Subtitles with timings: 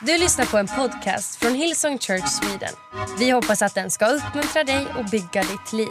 [0.00, 2.74] Du lyssnar på en podcast från Hillsong Church Sweden.
[3.18, 5.88] Vi hoppas att den ska uppmuntra dig och bygga ditt liv.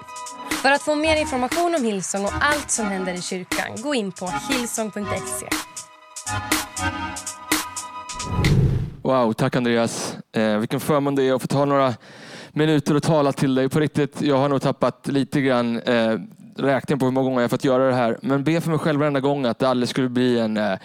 [0.61, 4.11] För att få mer information om Hillsong och allt som händer i kyrkan, gå in
[4.11, 5.45] på hillsong.se.
[9.01, 10.15] Wow, tack Andreas.
[10.31, 11.93] Eh, vilken förmån det är att få ta några
[12.51, 13.69] minuter och tala till dig.
[13.69, 16.17] På riktigt, jag har nog tappat lite grann eh,
[16.57, 18.17] räkningen på hur många gånger jag fått göra det här.
[18.21, 20.79] Men be för mig själv varenda gång att det aldrig skulle bli en eh, eh,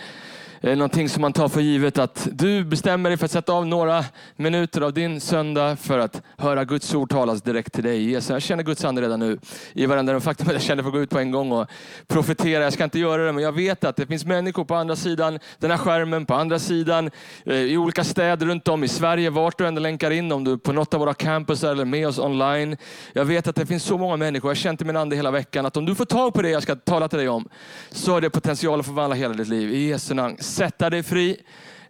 [0.63, 3.67] Eh, någonting som man tar för givet att du bestämmer dig för att sätta av
[3.67, 4.05] några
[4.37, 8.11] minuter av din söndag för att höra Guds ord talas direkt till dig.
[8.11, 9.39] Jesus, jag känner Guds ande redan nu
[9.73, 10.21] i varenda rum.
[10.21, 11.67] faktum är att jag känner för att gå ut på en gång och
[12.07, 12.65] profetera.
[12.65, 15.39] Jag ska inte göra det, men jag vet att det finns människor på andra sidan
[15.59, 17.11] den här skärmen, på andra sidan
[17.45, 20.53] eh, i olika städer runt om i Sverige, vart du än länkar in, om du
[20.53, 22.77] är på något av våra campus eller med oss online.
[23.13, 25.31] Jag vet att det finns så många människor, jag har känt i min ande hela
[25.31, 27.49] veckan, att om du får tag på det jag ska tala till dig om,
[27.91, 29.75] så har det potential att förvandla hela ditt liv.
[29.75, 31.37] I Jesu namn sätta dig fri.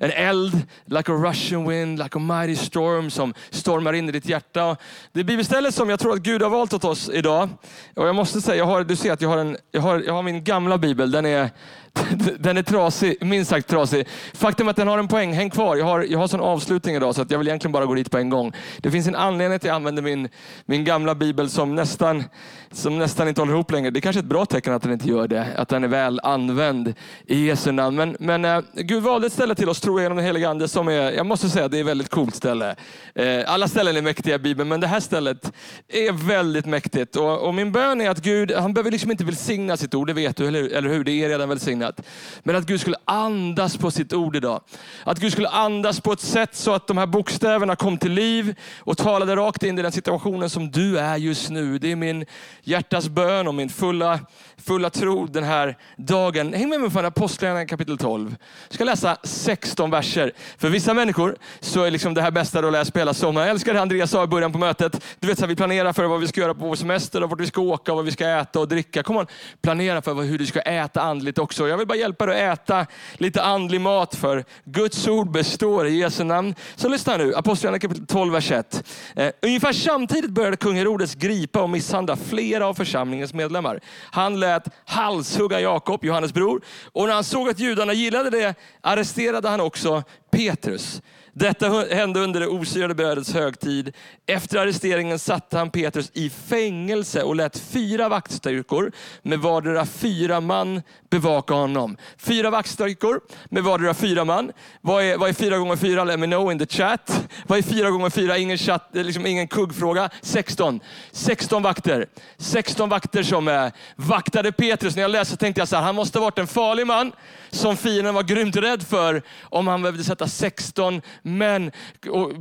[0.02, 4.26] En eld, like a russian wind, like a mighty storm som stormar in i ditt
[4.26, 4.76] hjärta.
[5.12, 7.48] Det bibelstället som jag tror att Gud har valt åt oss idag.
[7.96, 10.14] Och jag måste säga, jag har, du ser att jag har, en, jag, har, jag
[10.14, 11.10] har min gamla bibel.
[11.10, 11.50] Den är,
[12.38, 14.08] den är trasig, minst sagt trasig.
[14.34, 15.32] Faktum är att den har en poäng.
[15.32, 15.76] Häng kvar.
[15.76, 18.10] Jag har, jag har sån avslutning idag så att jag vill egentligen bara gå dit
[18.10, 18.52] på en gång.
[18.78, 20.28] Det finns en anledning till att jag använder min,
[20.66, 22.24] min gamla bibel som nästan,
[22.72, 23.90] som nästan inte håller ihop längre.
[23.90, 25.46] Det är kanske är ett bra tecken att den inte gör det.
[25.56, 26.94] Att den är väl använd
[27.26, 27.96] i Jesu namn.
[27.96, 30.68] Men, men äh, Gud valde ett ställe till oss, tror jag, genom den helige Ande
[30.68, 32.76] som är, jag måste säga, det är ett väldigt coolt ställe.
[33.14, 35.52] Eh, alla ställen är mäktiga i Bibeln, men det här stället
[35.88, 37.16] är väldigt mäktigt.
[37.16, 40.12] Och, och min bön är att Gud, han behöver liksom inte välsigna sitt ord, det
[40.12, 41.04] vet du, eller, eller hur?
[41.04, 42.00] Det är redan välsignat välsignat.
[42.42, 44.60] Men att Gud skulle andas på sitt ord idag.
[45.04, 48.54] Att Gud skulle andas på ett sätt så att de här bokstäverna kom till liv
[48.78, 51.78] och talade rakt in i den situationen som du är just nu.
[51.78, 52.26] Det är min
[52.62, 54.20] hjärtas bön och min fulla,
[54.64, 56.54] fulla tro den här dagen.
[56.54, 58.36] Häng med mig från Apostlagärningarna kapitel 12.
[58.68, 60.32] Jag ska läsa 16 verser.
[60.58, 63.46] För vissa människor så är liksom det här bästa att läsa på hela sommaren.
[63.46, 65.04] Jag älskar det Andreas sa i början på mötet.
[65.20, 67.30] Du vet, så här, vi planerar för vad vi ska göra på vår semester och
[67.30, 69.02] vart vi ska åka och vad vi ska äta och dricka.
[69.02, 69.26] Kom on,
[69.62, 71.68] planera för hur du ska äta andligt också.
[71.68, 75.98] Jag vill bara hjälpa dig att äta lite andlig mat för Guds ord består i
[75.98, 76.54] Jesu namn.
[76.76, 78.84] Så lyssna nu, Apostlagärningarna kapitel 12, vers 1.
[79.16, 83.80] Eh, ungefär samtidigt började kung Herodes gripa och misshandla flera av församlingens medlemmar.
[84.10, 86.62] Han lät halshugga Jakob, Johannes bror.
[86.92, 91.02] Och när han såg att judarna gillade det arresterade han också Petrus.
[91.40, 93.96] Detta hände under det osyrade brödets högtid.
[94.26, 98.92] Efter arresteringen satte han Petrus i fängelse och lät fyra vaktstyrkor
[99.22, 101.96] med vardera fyra man bevaka honom.
[102.18, 103.20] Fyra vaktstyrkor
[103.50, 104.52] med vardera fyra man.
[104.80, 106.04] Vad är, vad är fyra gånger fyra?
[106.04, 107.28] Let me know in the chat.
[107.46, 108.38] Vad är fyra gånger fyra?
[108.38, 110.10] Ingen, chatt, eh, liksom ingen kuggfråga.
[110.22, 110.80] 16.
[111.12, 112.06] 16 vakter.
[112.38, 114.96] 16 vakter som eh, vaktade Petrus.
[114.96, 117.12] När jag läste tänkte jag så här, han måste ha varit en farlig man
[117.50, 121.02] som fienden var grymt rädd för om han behövde sätta 16
[121.38, 121.70] män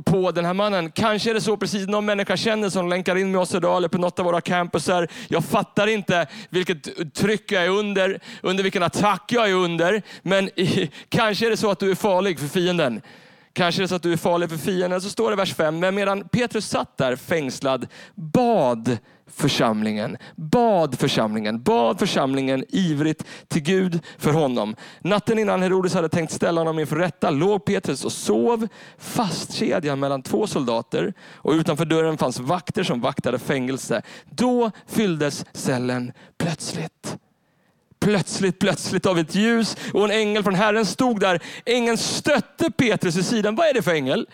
[0.04, 0.90] på den här mannen.
[0.90, 3.88] Kanske är det så precis någon människa känner som länkar in med oss idag eller
[3.88, 5.08] på något av våra campusar.
[5.28, 10.02] Jag fattar inte vilket tryck jag är under, under vilken attack jag är under.
[10.22, 10.50] Men
[11.08, 13.02] kanske är det så att du är farlig för fienden.
[13.52, 15.00] Kanske är det så att du är farlig för fienden.
[15.00, 15.78] Så står det i vers 5.
[15.78, 20.16] Men medan Petrus satt där fängslad bad församlingen.
[20.36, 21.62] Bad församlingen.
[21.62, 24.76] Bad församlingen ivrigt till Gud för honom.
[25.00, 28.68] Natten innan Herodes hade tänkt ställa honom inför rätta låg Petrus och sov
[28.98, 34.02] fastkedjad mellan två soldater och utanför dörren fanns vakter som vaktade fängelse.
[34.30, 37.16] Då fylldes cellen plötsligt
[38.00, 41.40] plötsligt, plötsligt av ett ljus och en ängel från Herren stod där.
[41.64, 43.56] Ängeln stötte Petrus i sidan.
[43.56, 44.26] Vad är det för ängel?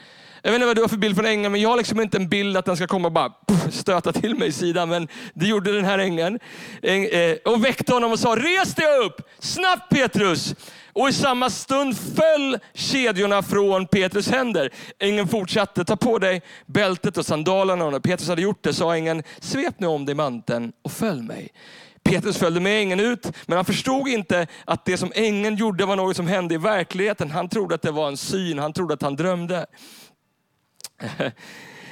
[0.42, 2.16] Jag vet inte vad du har för bild från ängeln, men jag har liksom inte
[2.16, 3.32] en bild att den ska komma och bara
[3.70, 4.88] stöta till mig i sidan.
[4.88, 6.38] Men det gjorde den här ängeln.
[6.82, 9.20] Eh, och väckte honom och sa, res dig upp!
[9.38, 10.54] Snabbt Petrus!
[10.92, 14.70] Och i samma stund föll kedjorna från Petrus händer.
[14.98, 17.84] Ängeln fortsatte, ta på dig bältet och sandalerna.
[17.84, 21.22] Och när Petrus hade gjort det sa ängeln, svep nu om dig manteln och följ
[21.22, 21.48] mig.
[22.06, 25.96] Petrus följde med ängeln ut, men han förstod inte att det som ängeln gjorde var
[25.96, 27.30] något som hände i verkligheten.
[27.30, 29.66] Han trodde att det var en syn, han trodde att han drömde.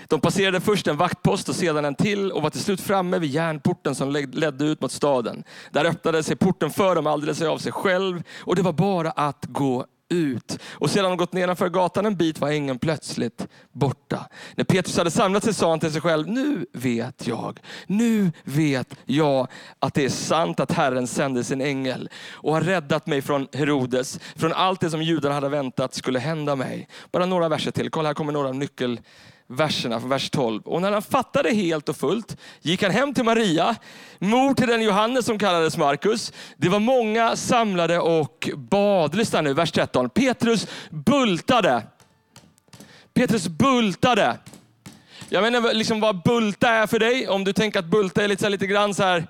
[0.09, 3.31] De passerade först en vaktpost och sedan en till och var till slut framme vid
[3.31, 5.45] järnporten som ledde ut mot staden.
[5.71, 9.45] Där öppnade sig porten för dem alldeles av sig själv och det var bara att
[9.45, 10.59] gå ut.
[10.73, 14.29] Och sedan de gått nedanför gatan en bit var ängeln plötsligt borta.
[14.55, 18.95] När Petrus hade samlat sig sa han till sig själv, nu vet jag, nu vet
[19.05, 23.49] jag att det är sant att Herren sände sin ängel och har räddat mig från
[23.53, 26.89] Herodes, från allt det som judarna hade väntat skulle hända mig.
[27.13, 29.01] Bara några verser till, kolla här kommer några nyckel
[29.49, 30.63] verserna från vers 12.
[30.63, 33.77] Och när han fattade helt och fullt gick han hem till Maria,
[34.19, 36.33] mor till den Johannes som kallades Markus.
[36.57, 39.15] Det var många samlade och bad.
[39.15, 40.11] Lyssna nu, vers 13.
[40.11, 41.83] Petrus bultade
[43.15, 44.39] Petrus bultade.
[45.29, 47.29] Jag vet inte liksom vad bulta är för dig.
[47.29, 49.27] Om du tänker att bulta är lite, så här, lite grann så här,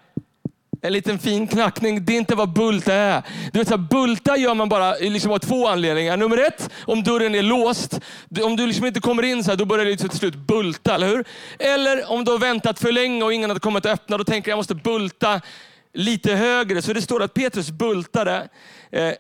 [0.84, 2.04] en liten fin knackning.
[2.04, 3.22] Det är inte vad bulta är.
[3.52, 6.16] Du vet, så här, bulta gör man bara liksom av två anledningar.
[6.16, 8.00] Nummer ett, om dörren är låst.
[8.42, 10.94] Om du liksom inte kommer in så här, då börjar det liksom till slut bulta,
[10.94, 11.24] eller hur?
[11.58, 14.18] Eller om du har väntat för länge och ingen har kommit att öppna.
[14.18, 15.40] Då tänker jag, jag måste bulta
[15.94, 16.82] lite högre.
[16.82, 18.48] Så det står att Petrus bultade
[18.94, 19.16] Eh, eh,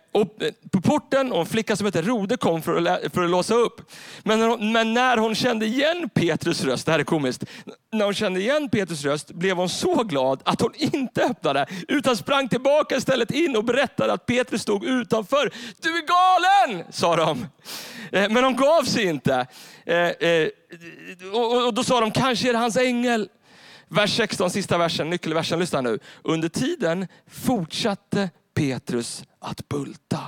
[0.72, 3.90] på porten och en flicka som heter Rode kom för att, för att låsa upp.
[4.22, 7.44] Men när, hon, men när hon kände igen Petrus röst, det här är komiskt.
[7.92, 12.16] När hon kände igen Petrus röst blev hon så glad att hon inte öppnade utan
[12.16, 15.50] sprang tillbaka istället in och berättade att Petrus stod utanför.
[15.80, 17.46] Du är galen, sa de.
[18.12, 19.46] Eh, men de gav sig inte.
[19.86, 20.48] Eh, eh
[21.66, 23.28] och då sa de, kanske är det hans ängel.
[23.88, 25.98] Vers 16, sista versen, nyckelversen, lyssna nu.
[26.22, 30.20] Under tiden fortsatte Petrus att bulta.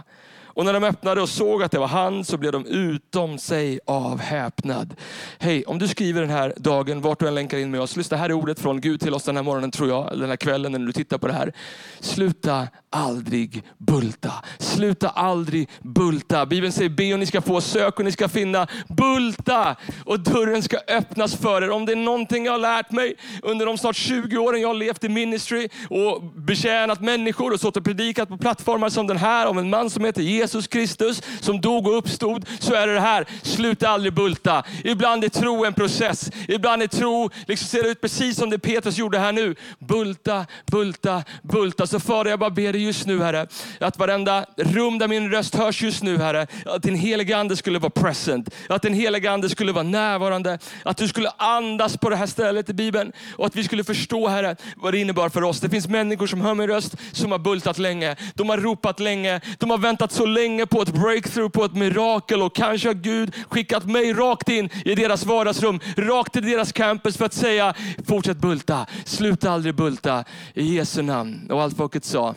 [0.56, 3.80] Och när de öppnade och såg att det var han så blev de utom sig
[3.86, 4.94] av häpnad.
[5.38, 7.96] Hej, om du skriver den här dagen, vart du än länkar in med oss.
[7.96, 10.28] Lyssna, här är ordet från Gud till oss den här morgonen tror jag, eller den
[10.28, 11.52] här kvällen när du tittar på det här.
[12.00, 14.32] Sluta aldrig bulta.
[14.58, 16.46] Sluta aldrig bulta.
[16.46, 18.66] Bibeln säger be och ni ska få, sök och ni ska finna.
[18.88, 21.70] Bulta och dörren ska öppnas för er.
[21.70, 24.74] Om det är någonting jag har lärt mig under de snart 20 åren jag har
[24.74, 29.46] levt i ministry och betjänat människor och stått och predikat på plattformar som den här
[29.46, 33.00] om en man som heter Jesus Kristus som dog och uppstod, så är det det
[33.00, 33.26] här.
[33.42, 34.64] Sluta aldrig bulta.
[34.84, 36.30] Ibland är tro en process.
[36.48, 39.54] Ibland är tro, liksom ser det ut precis som det Petrus gjorde här nu.
[39.78, 41.86] Bulta, bulta, bulta.
[41.86, 43.46] Så Fader, jag bara ber dig just nu Herre,
[43.80, 47.78] att varenda rum där min röst hörs just nu Herre, att din heliga Ande skulle
[47.78, 48.54] vara present.
[48.68, 50.58] Att din heliga Ande skulle vara närvarande.
[50.82, 54.28] Att du skulle andas på det här stället i Bibeln och att vi skulle förstå
[54.28, 55.60] Herre vad det innebar för oss.
[55.60, 58.16] Det finns människor som hör min röst som har bultat länge.
[58.34, 59.40] De har ropat länge.
[59.58, 63.34] De har väntat så länge på ett breakthrough, på ett mirakel och kanske har Gud
[63.50, 67.74] skickat mig rakt in i deras vardagsrum, rakt till deras campus för att säga
[68.06, 71.50] fortsätt bulta, sluta aldrig bulta i Jesu namn.
[71.50, 72.34] Och allt folket sa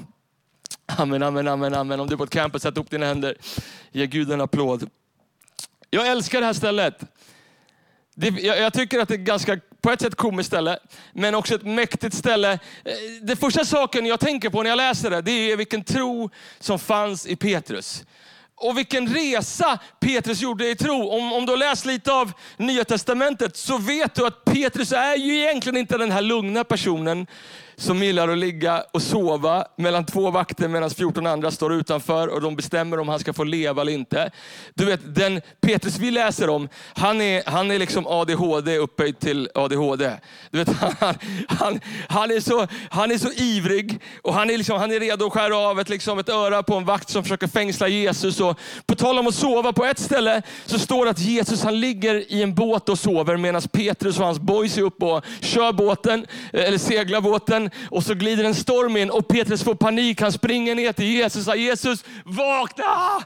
[0.98, 2.00] Amen, amen, amen, amen.
[2.00, 3.36] Om du är på ett campus, sätt upp dina händer.
[3.92, 4.90] Ge Gud en applåd.
[5.90, 7.04] Jag älskar det här stället.
[8.20, 10.80] Det, jag, jag, tycker att det är ganska, på ett sätt komiskt ställe,
[11.14, 12.52] men också ett mäktigt ställe.
[12.52, 12.60] Eh,
[13.22, 16.30] det första saken jag tänker på när jag läser det, det är vilken tro
[16.60, 18.04] som fanns i Petrus.
[18.56, 21.10] Och vilken resa Petrus gjorde i tro.
[21.10, 25.16] Om, om du har läst lite av Nya Testamentet så vet du att Petrus är
[25.16, 27.28] ju egentligen inte den här lugna personen
[27.80, 32.42] som gillar att ligga och sova mellan två vakter medan 14 andra står utanför och
[32.42, 34.32] de bestämmer om han ska få leva eller inte.
[34.74, 39.50] Du vet, den Petrus vi läser om, han är, han är liksom ADHD upphöjt till
[39.56, 40.12] ADHD.
[40.52, 41.16] Du vet, han,
[41.48, 45.26] han, han, är så, han är så ivrig och han är, liksom, han är redo
[45.26, 48.40] att skära av ett, liksom, ett öra på en vakt som försöker fängsla Jesus.
[48.40, 51.80] Och på tal om att sova, på ett ställe så står det att Jesus han
[51.80, 55.74] ligger i en båt och sover medan Petrus och hans boys är uppe och kör
[55.74, 60.22] båten, eh, eller seglar båten och så glider en storm in och Petrus får panik.
[60.22, 63.24] Han springer ner till Jesus och säger Jesus, vakna!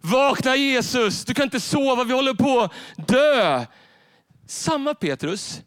[0.00, 2.72] Vakna Jesus, du kan inte sova, vi håller på att
[3.08, 3.64] dö.
[4.46, 5.60] Samma Petrus,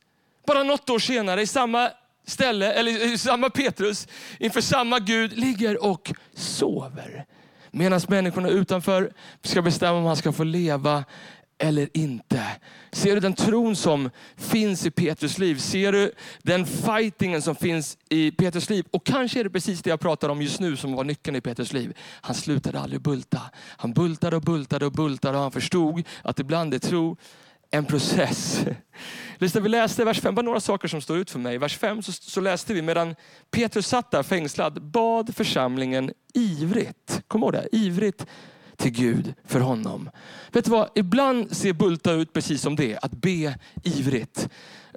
[0.48, 1.90] bara något år senare i samma
[2.28, 4.08] ställe, eller samma Petrus,
[4.40, 7.26] inför samma Gud ligger och sover.
[7.72, 9.14] Medan människorna utanför
[9.44, 11.04] ska bestämma om han ska få leva
[11.62, 12.44] eller inte.
[12.92, 15.56] Ser du den tron som finns i Petrus liv?
[15.56, 16.12] Ser du
[16.44, 18.86] den fightingen som finns i Petrus liv?
[18.92, 21.42] Och kanske är det precis det jag pratar om just nu som var nyckeln i
[21.42, 21.98] Petrus liv.
[22.22, 23.42] Han slutade aldrig bulta.
[23.78, 27.18] Han bultade och bultade och bultade och han förstod att ibland är tro
[27.72, 28.62] en process.
[29.38, 31.58] Lyssna, vi läste vers 5, bara några saker som står ut för mig.
[31.58, 33.16] Vers 5 så, så läste vi medan
[33.52, 37.24] Petrus satt där fängslad bad församlingen ivrigt.
[37.28, 38.26] Kom ihåg det, ivrigt
[38.82, 40.10] till Gud för honom.
[40.52, 40.90] Vet du vad?
[40.96, 44.50] Ibland ser bulta ut precis som det, att be ivrigt.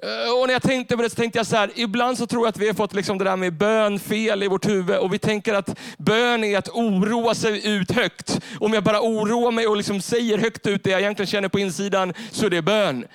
[0.03, 2.43] Eh, och när jag tänkte på det så tänkte jag så här, ibland så tror
[2.43, 5.13] jag att vi har fått liksom det där med bön fel i vårt huvud och
[5.13, 8.39] vi tänker att bön är att oroa sig ut högt.
[8.59, 11.59] Om jag bara oroar mig och liksom säger högt ut det jag egentligen känner på
[11.59, 13.05] insidan så är det bön.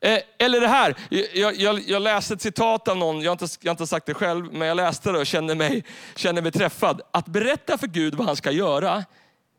[0.00, 0.94] Eh, eller det här,
[1.34, 4.06] jag, jag, jag, läste ett citat av någon, jag har, inte, jag har inte sagt
[4.06, 5.84] det själv, men jag läste det och kände mig,
[6.16, 7.00] kände mig träffad.
[7.10, 9.04] Att berätta för Gud vad han ska göra,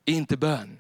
[0.08, 0.80] inte bön.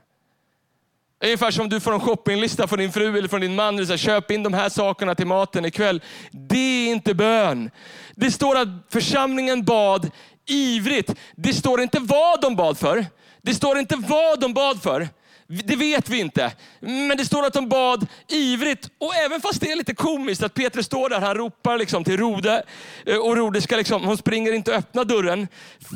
[1.23, 3.79] Ungefär som du får en shoppinglista från din fru eller från din man.
[3.79, 6.01] Och säger, Köp in de här sakerna till maten ikväll.
[6.31, 7.71] Det är inte bön.
[8.15, 10.11] Det står att församlingen bad
[10.45, 11.15] ivrigt.
[11.35, 13.05] Det står inte vad de bad för.
[13.41, 15.07] Det står inte vad de bad för.
[15.47, 16.51] Det vet vi inte.
[16.79, 18.89] Men det står att de bad ivrigt.
[18.97, 22.17] Och även fast det är lite komiskt att Petrus står där, han ropar liksom till
[22.17, 22.63] Rode.
[23.05, 25.47] Eh, och Rode ska liksom, hon springer inte och öppnar dörren.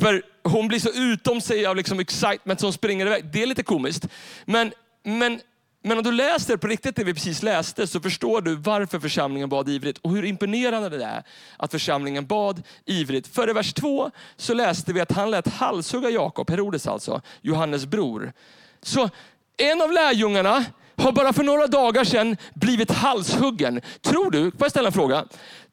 [0.01, 3.25] För hon blir så utom sig av liksom excitement så hon springer iväg.
[3.33, 4.07] Det är lite komiskt.
[4.45, 4.71] Men,
[5.03, 5.41] men
[5.83, 9.49] Men om du läser på riktigt det vi precis läste så förstår du varför församlingen
[9.49, 11.23] bad ivrigt och hur imponerande det är
[11.57, 13.27] att församlingen bad ivrigt.
[13.27, 17.85] För i vers 2 så läste vi att han lät halshugga Jakob, Herodes alltså, Johannes
[17.85, 18.33] bror.
[18.81, 19.09] Så
[19.57, 23.81] en av lärjungarna har bara för några dagar sedan blivit halshuggen.
[24.01, 25.25] Tror du, får jag ställa en fråga?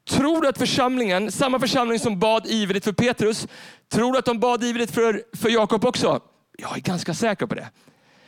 [0.08, 3.48] Tror du att församlingen, samma församling som bad ivrigt för Petrus,
[3.88, 6.20] tror du att de bad ivrigt för, för Jakob också?
[6.58, 7.68] Jag är ganska säker på det.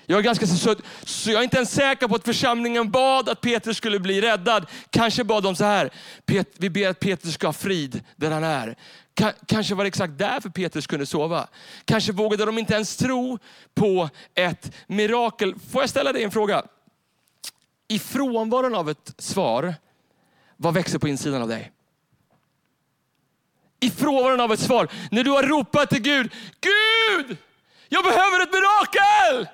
[0.06, 3.40] Jag är ganska så, så jag är inte ens säker på att församlingen bad att
[3.40, 4.66] Petrus skulle bli räddad.
[4.90, 5.90] Kanske bad de så här,
[6.58, 8.76] vi ber att Petrus ska ha frid där han är.
[9.46, 11.48] Kanske var det exakt därför Petrus kunde sova.
[11.84, 13.38] Kanske vågade de inte ens tro
[13.74, 15.54] på ett mirakel.
[15.72, 16.62] Får jag ställa dig en fråga?
[17.88, 19.74] I frånvaron av ett svar,
[20.62, 21.72] vad växer på insidan av dig?
[23.80, 27.36] I frånvaron av ett svar, när du har ropat till Gud, Gud,
[27.88, 29.48] jag behöver ett mirakel!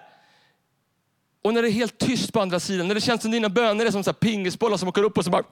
[1.42, 3.86] Och när det är helt tyst på andra sidan, när det känns som dina böner
[3.86, 5.42] är som så pingisbollar som åker upp och så bara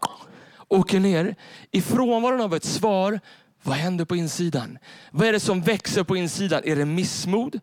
[0.69, 1.37] åker ner.
[1.71, 3.21] I frånvaron av ett svar,
[3.63, 4.79] vad händer på insidan?
[5.11, 6.63] Vad är det som växer på insidan?
[6.65, 7.61] Är det missmod?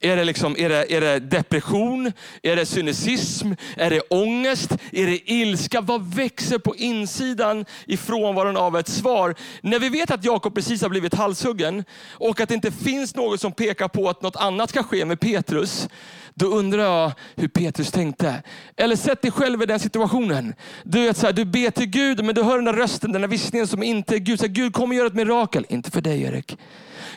[0.00, 2.12] Är det, liksom, är, det, är det depression?
[2.42, 3.52] Är det cynism?
[3.76, 4.72] Är det ångest?
[4.92, 5.80] Är det ilska?
[5.80, 9.34] Vad växer på insidan i frånvaron av ett svar?
[9.60, 13.40] När vi vet att Jakob precis har blivit halshuggen och att det inte finns något
[13.40, 15.88] som pekar på att något annat ska ske med Petrus,
[16.34, 18.42] då undrar jag hur Petrus tänkte.
[18.76, 20.54] Eller sätt dig själv i den situationen.
[20.84, 23.20] Du, vet, så här, du ber till Gud, men du hör den där rösten, den
[23.20, 24.40] där viskningen som inte är Gud.
[24.40, 25.66] Så här, Gud kommer göra ett mirakel.
[25.68, 26.58] Inte för dig Erik.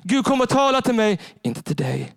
[0.04, 1.20] Gud kommer tala till mig.
[1.42, 2.14] Inte till dig.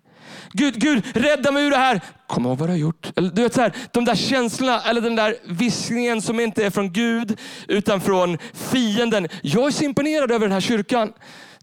[0.53, 2.01] Gud, Gud, rädda mig ur det här.
[2.27, 3.11] Kom ihåg vad du har gjort.
[3.15, 6.69] Eller, du vet, så här, de där känslorna, eller den där viskningen som inte är
[6.69, 9.27] från Gud, utan från fienden.
[9.41, 11.13] Jag är så imponerad över den här kyrkan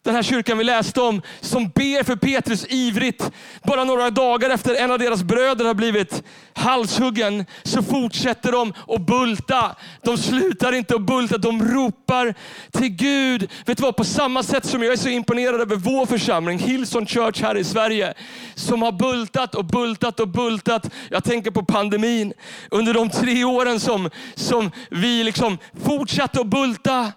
[0.02, 3.30] den här kyrkan vi läste om, som ber för Petrus ivrigt.
[3.62, 9.00] Bara några dagar efter en av deras bröder har blivit halshuggen, så fortsätter de att
[9.00, 9.76] bulta.
[10.02, 12.34] De slutar inte att bulta, de ropar
[12.70, 13.50] till Gud.
[13.66, 17.06] Vet du vad, på samma sätt som jag är så imponerad över vår församling, Hillsong
[17.06, 18.14] Church här i Sverige,
[18.54, 20.90] som har bultat och bultat och bultat.
[21.10, 22.32] Jag tänker på pandemin.
[22.70, 27.12] Under de tre åren som, som vi liksom fortsatte att bulta.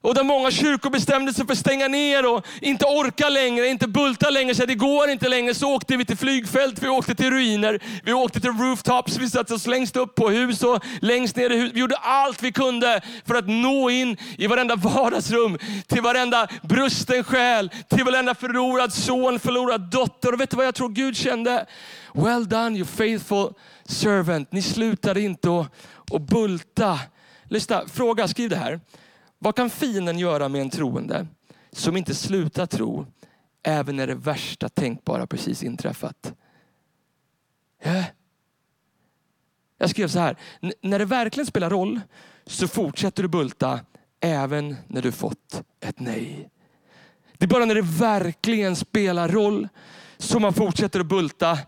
[0.00, 3.88] Och där många kyrkor bestämde sig för att stänga ner och inte orka längre, inte
[3.88, 4.54] bulta längre.
[4.54, 5.54] Så det går inte längre.
[5.54, 9.54] Så åkte vi till flygfält, vi åkte till ruiner, vi åkte till rooftops, vi satte
[9.54, 11.70] oss längst upp på hus och längst ner i hus.
[11.74, 17.24] Vi gjorde allt vi kunde för att nå in i varenda vardagsrum, till varenda brusten
[17.24, 20.32] själ, till varenda förlorad son, förlorad dotter.
[20.32, 21.66] Och vet du vad jag tror Gud kände?
[22.14, 23.52] Well done you faithful
[23.84, 24.52] servant.
[24.52, 25.66] Ni slutade inte att,
[26.12, 26.98] att bulta.
[27.44, 28.80] Lyssna, fråga, skriv det här.
[29.38, 31.26] Vad kan fienden göra med en troende
[31.72, 33.06] som inte slutar tro
[33.62, 36.34] även när det värsta tänkbara precis inträffat?
[37.82, 38.04] Ja.
[39.78, 40.36] Jag skrev så här,
[40.80, 42.00] när det verkligen spelar roll
[42.46, 43.80] så fortsätter du bulta
[44.20, 46.50] även när du fått ett nej.
[47.32, 49.68] Det är bara när det verkligen spelar roll
[50.18, 51.58] som man fortsätter att bulta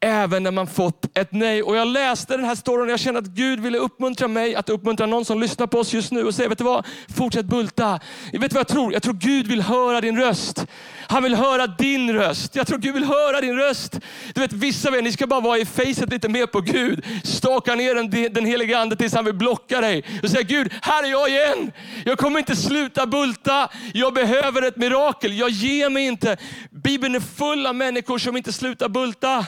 [0.00, 1.62] även när man fått ett nej.
[1.62, 4.68] Och jag läste den här storyn och jag kände att Gud ville uppmuntra mig att
[4.68, 6.86] uppmuntra någon som lyssnar på oss just nu och säga, vet du vad?
[7.16, 8.00] Fortsätt bulta.
[8.32, 8.92] Vet du vad jag tror?
[8.92, 10.66] Jag tror Gud vill höra din röst.
[11.10, 12.56] Han vill höra din röst.
[12.56, 14.00] Jag tror Gud vill höra din röst.
[14.34, 17.04] Du vet vissa av er, ni ska bara vara i facet lite mer på Gud.
[17.24, 20.04] Staka ner den, den heliga ande tills han vill blocka dig.
[20.22, 21.72] Och säga Gud, här är jag igen.
[22.04, 23.68] Jag kommer inte sluta bulta.
[23.94, 25.38] Jag behöver ett mirakel.
[25.38, 26.36] Jag ger mig inte.
[26.70, 29.46] Bibeln är full av människor som inte slutar bulta.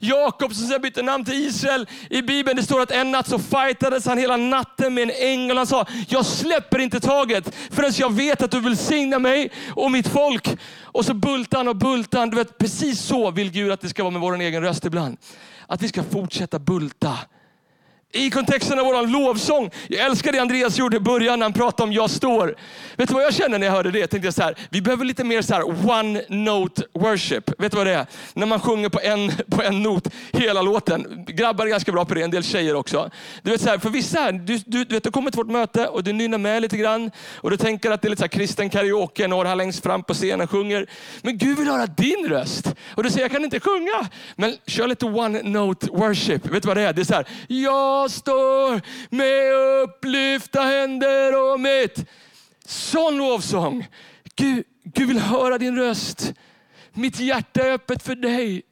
[0.00, 1.86] Jakob som sen bytte namn till Israel.
[2.10, 5.56] I Bibeln det står att en natt så fightades han hela natten med en ängel.
[5.56, 9.90] Han sa, jag släpper inte taget förrän jag vet att du vill signa mig och
[9.90, 10.48] mitt folk.
[10.82, 12.30] Och så bultar han och bultar han.
[12.30, 15.16] Du vet, precis så vill Gud att det ska vara med vår egen röst ibland.
[15.66, 17.18] Att vi ska fortsätta bulta
[18.14, 19.70] i kontexten av vår lovsång.
[19.88, 22.56] Jag älskar det Andreas gjorde i början när han pratade om jag står.
[22.96, 23.98] Vet du vad jag känner när jag hörde det?
[23.98, 27.60] Jag tänkte så här, vi behöver lite mer så här one note worship.
[27.60, 28.06] Vet du vad det är?
[28.34, 31.24] När man sjunger på en, på en not hela låten.
[31.26, 33.10] Grabbar är ganska bra på det, en del tjejer också.
[33.42, 35.50] Du vet så här, för vissa här, du, du, du, vet, du kommer till vårt
[35.50, 37.10] möte och du nynnar med lite grann.
[37.36, 40.02] Och du tänker att det är lite så här kristen karaoke, några här längst fram
[40.02, 40.86] på scenen sjunger.
[41.22, 42.74] Men Gud vill höra din röst.
[42.94, 44.08] Och du säger, jag kan inte sjunga.
[44.36, 46.46] Men kör lite one note worship.
[46.46, 46.92] Vet du vad det är?
[46.92, 48.80] Det är så här, jag jag står
[49.14, 49.52] med
[49.84, 52.06] upplyfta händer och mitt.
[52.64, 53.86] Sån lovsång.
[54.36, 56.34] Gud, Gud vill höra din röst.
[56.92, 58.62] Mitt hjärta är öppet för dig.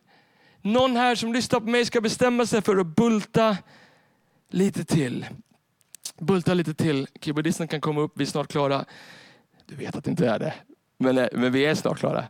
[0.62, 3.56] Någon här som lyssnar på mig ska bestämma sig för att bulta
[4.50, 5.26] lite till.
[6.18, 7.06] Bulta lite till.
[7.20, 8.84] Keyboardisten kan komma upp, vi är snart klara.
[9.66, 10.54] Du vet att det inte är det,
[10.98, 12.24] men, eh, men vi är snart klara.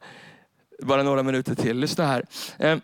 [0.83, 1.79] Bara några minuter till.
[1.79, 2.25] Lyssna här.
[2.59, 2.79] Eh,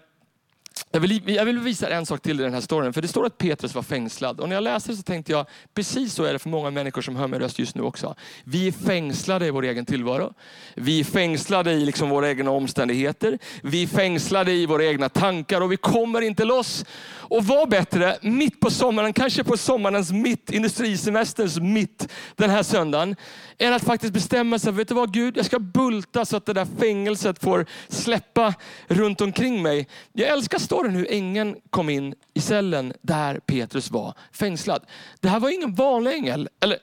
[0.90, 2.92] jag vill, jag vill visa en sak till i den här storyn.
[2.92, 4.40] För det står att Petrus var fängslad.
[4.40, 7.02] Och när jag läste det så tänkte jag, precis så är det för många människor
[7.02, 8.14] som hör min röst just nu också.
[8.44, 10.32] Vi är fängslade i vår egen tillvaro.
[10.74, 13.38] Vi är fängslade i liksom våra egna omständigheter.
[13.62, 16.84] Vi är fängslade i våra egna tankar och vi kommer inte loss.
[17.30, 23.16] Och vad bättre, mitt på sommaren, kanske på sommarens mitt, industrisemesterns mitt den här söndagen,
[23.58, 26.52] än att faktiskt bestämma sig, vet du vad Gud, jag ska bulta så att det
[26.52, 28.54] där fängelset får släppa
[28.86, 29.88] runt omkring mig.
[30.12, 34.82] Jag älskar står det hur ängeln kom in i cellen där Petrus var fängslad.
[35.20, 36.78] Det här var ingen vanlig ängel, eller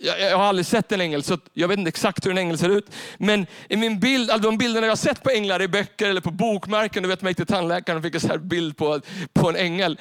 [0.00, 2.68] jag, har aldrig sett en ängel, så jag vet inte exakt hur en ängel ser
[2.68, 2.90] ut.
[3.18, 6.20] Men i min bild, alltså de bilderna jag har sett på änglar i böcker eller
[6.20, 9.00] på bokmärken, du vet mig gick till tandläkaren och fick en bild på,
[9.32, 9.98] på en ängel.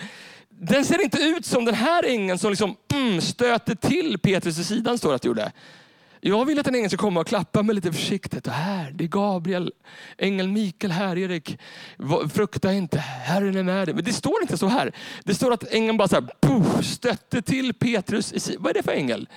[0.50, 4.63] Den ser inte ut som den här ängeln som liksom, mm, stöter till Petrus i
[4.63, 5.51] sidan, står det att det gjorde.
[6.22, 8.48] Jag vill att en ängel ska komma och klappa mig lite försiktigt.
[8.48, 9.72] Och här, det är Gabriel,
[10.18, 11.58] ängel Mikael här, Erik.
[12.34, 13.96] Frukta inte, Herren är med dig.
[13.96, 14.92] Men det står inte så här.
[15.24, 18.50] Det står att ängeln bara så här, puff, stötte till Petrus.
[18.50, 19.30] I Vad är det för ängel?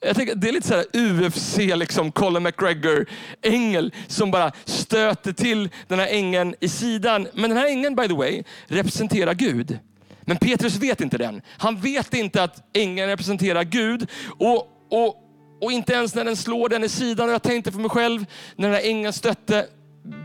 [0.00, 3.06] Jag tänker, det är lite så här UFC, liksom Colin McGregor
[3.42, 7.28] ängel som bara stöter till den här ängeln i sidan.
[7.34, 9.78] Men den här ängeln by the way representerar Gud.
[10.20, 11.42] Men Petrus vet inte den.
[11.58, 14.10] Han vet inte att ängeln representerar Gud.
[14.38, 15.29] Och, och,
[15.60, 17.28] och inte ens när den slår den i sidan.
[17.28, 18.26] Och jag tänkte för mig själv,
[18.56, 19.66] när den ängeln stötte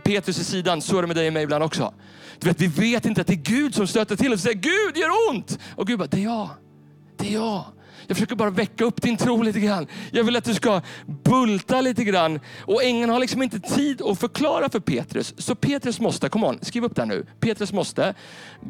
[0.04, 1.94] Petrus i sidan, så är det med dig och mig ibland också.
[2.40, 4.60] Du vet, vi vet inte att det är Gud som stöter till oss och säger
[4.60, 5.60] Gud gör ont.
[5.76, 6.50] Och Gud bara, det är jag.
[7.18, 7.64] Det är jag.
[8.08, 9.88] Jag försöker bara väcka upp din tro lite grann.
[10.12, 10.82] Jag vill att du ska
[11.24, 12.40] bulta lite grann.
[12.60, 15.34] Och ängeln har liksom inte tid att förklara för Petrus.
[15.38, 17.26] Så Petrus måste, kom on, skriv upp det här nu.
[17.40, 18.14] Petrus måste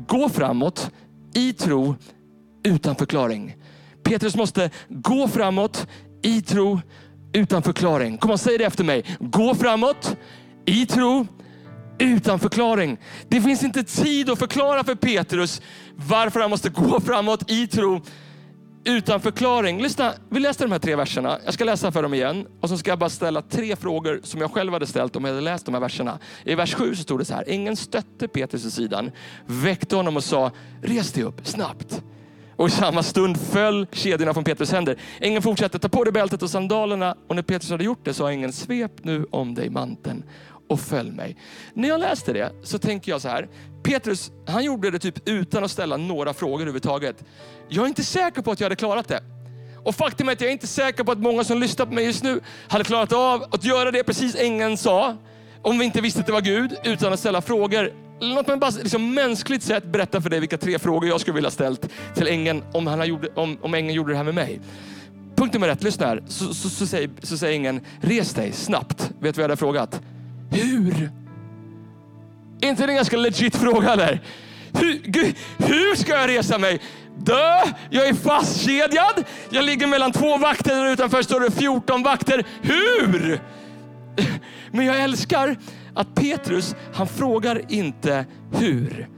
[0.08, 0.92] gå framåt
[1.34, 1.96] i tro
[2.64, 3.56] utan förklaring.
[4.04, 5.88] Petrus måste gå framåt
[6.22, 6.82] i tro
[7.34, 8.18] utan förklaring.
[8.18, 9.06] Kom och säg det efter mig.
[9.20, 10.18] Gå framåt
[10.66, 11.28] i tro
[12.00, 12.98] utan förklaring.
[13.30, 15.62] Det finns inte tid att förklara för Petrus
[15.96, 18.02] varför han måste gå framåt i tro
[18.86, 19.82] utan förklaring.
[19.82, 21.40] Lyssna, vi läste de här tre verserna.
[21.46, 24.42] Jag ska läsa för dem igen och så ska jag bara ställa tre frågor som
[24.42, 26.20] jag själv hade ställt om jag hade läst de här verserna.
[26.44, 27.50] I vers 7 så stod det så här.
[27.50, 29.12] Ingen stötte Petrus i sidan,
[29.46, 32.04] väckte honom och sa, res dig upp snabbt.
[32.56, 34.98] Och i samma stund föll kedjorna från Petrus händer.
[35.20, 37.16] Ängeln fortsatte, ta på dig bältet och sandalerna.
[37.28, 40.24] Och när Petrus hade gjort det sa ängeln, svep nu om dig manteln
[40.70, 41.38] och följ mig.
[41.74, 43.50] När jag läste det så tänker jag så här,
[43.84, 47.24] Petrus han gjorde det typ utan att ställa några frågor överhuvudtaget.
[47.70, 49.24] Jag är inte säker på att jag hade klarat det.
[49.84, 52.06] Och faktum är att jag är inte säker på att många som lyssnar på mig
[52.06, 55.18] just nu hade klarat av att göra det precis ängeln sa.
[55.62, 58.05] Om vi inte visste att det var Gud utan att ställa frågor.
[58.22, 61.36] Mm, låt mig bara liksom, mänskligt sett berätta för dig vilka tre frågor jag skulle
[61.36, 64.60] vilja ställt till ängeln om, han gjorde, om, om ängeln gjorde det här med mig.
[65.36, 66.24] Punkt nummer ett, lyssna här.
[66.28, 69.12] Så, så, så, säger, så säger ängeln, res dig snabbt.
[69.20, 70.02] Vet du vad jag hade frågat?
[70.52, 71.12] Hur?
[72.62, 74.22] Är inte det en ganska legit fråga eller?
[74.74, 76.82] Hur, Gud, hur ska jag resa mig?
[77.18, 82.44] Dö, jag är fastkedjad, jag ligger mellan två vakter, där utanför står det 14 vakter.
[82.62, 83.40] Hur?
[84.72, 85.58] Men jag älskar
[85.96, 89.10] att Petrus, han frågar inte hur.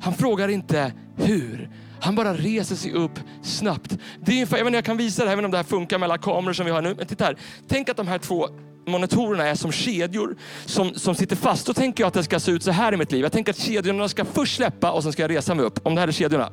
[0.00, 1.70] Han frågar inte hur.
[2.00, 3.98] Han bara reser sig upp snabbt.
[4.20, 5.64] Det är ungefär, jag, vet inte, jag kan visa det, här, även om det här
[5.64, 6.94] funkar med alla kameror som vi har nu.
[6.94, 7.36] Men titta här.
[7.68, 8.48] Tänk att de här två
[8.86, 11.66] monitorerna är som kedjor som, som sitter fast.
[11.66, 13.22] Då tänker jag att det ska se ut så här i mitt liv.
[13.22, 15.86] Jag tänker att kedjorna ska först släppa och sen ska jag resa mig upp.
[15.86, 16.52] Om det här är kedjorna.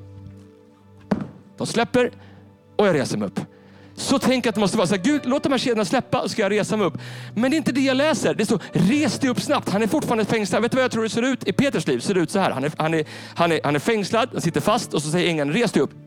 [1.57, 2.11] De släpper
[2.75, 3.39] och jag reser mig upp.
[3.97, 6.29] Så tänk att det måste vara så här, Gud låt de här kedjorna släppa så
[6.29, 6.97] ska jag resa mig upp.
[7.33, 8.33] Men det är inte det jag läser.
[8.33, 9.69] Det står, res dig upp snabbt.
[9.69, 10.61] Han är fortfarande fängslad.
[10.61, 11.99] Vet du vad jag tror det ser ut i Peters liv?
[11.99, 12.51] Det ser ut så här.
[12.51, 13.05] Han är, han är,
[13.35, 16.04] han är, han är fängslad, han sitter fast och så säger ängeln, res dig upp.